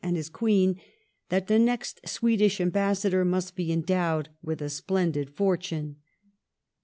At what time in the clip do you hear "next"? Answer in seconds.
1.59-1.99